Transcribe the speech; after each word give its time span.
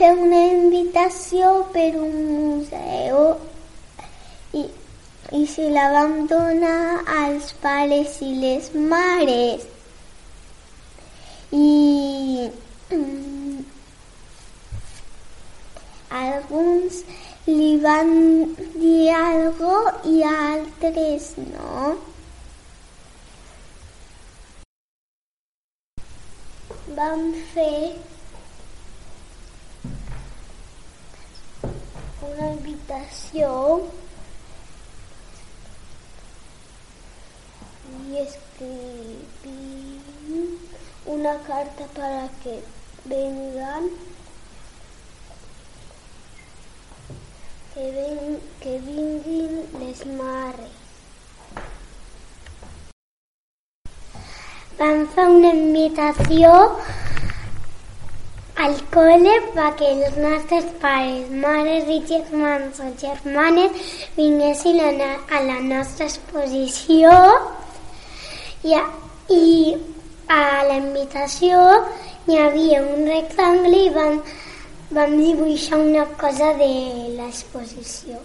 fer 0.00 0.08
una 0.16 0.38
invitació 0.50 1.48
per 1.72 1.88
un 2.02 2.12
museu 2.26 3.18
i, 4.60 4.62
i 5.38 5.40
se 5.54 5.66
la 5.74 5.86
vam 5.94 6.14
donar 6.30 7.02
als 7.20 7.50
pares 7.64 8.18
i 8.26 8.30
les 8.42 8.70
mares. 8.92 9.66
I 11.60 12.48
mm, 12.96 13.64
alguns 16.20 17.00
li 17.48 17.72
van 17.84 18.14
dir 18.76 19.08
algo 19.18 19.80
i 20.12 20.22
altres 20.34 21.32
no. 21.42 21.96
Vam 27.00 27.28
fer 27.52 27.74
una 32.32 32.52
invitació 32.52 33.82
y 38.08 38.16
escribí 38.18 40.00
una 41.06 41.38
carta 41.42 41.86
para 41.94 42.28
que 42.42 42.62
vengan, 43.04 43.88
que, 47.74 47.90
ven, 47.92 48.40
que 48.60 48.78
vinguin 48.78 49.66
les 49.80 50.06
mares. 50.06 50.80
Fer 55.14 55.26
una 55.28 55.50
invitació 55.52 56.50
al 58.60 58.74
col·le 58.92 59.32
perquè 59.54 59.88
els 59.94 60.16
nostres 60.20 60.66
pares, 60.82 61.28
mares 61.44 61.86
i 61.88 61.98
germans 62.08 62.80
o 62.84 62.88
germanes 63.00 63.92
vinguessin 64.16 64.80
a, 64.84 64.90
a 65.36 65.40
la 65.46 65.56
nostra 65.64 66.08
exposició 66.10 67.14
i 68.68 68.76
a, 68.76 68.82
i 69.32 69.46
a 70.28 70.42
la 70.68 70.76
invitació 70.76 71.62
hi 72.28 72.36
havia 72.42 72.82
un 72.84 73.08
rectangle 73.08 73.80
i 73.86 73.94
vam, 73.96 74.20
vam 74.98 75.16
dibuixar 75.22 75.80
una 75.80 76.04
cosa 76.20 76.52
de 76.60 76.70
l'exposició. 77.16 78.20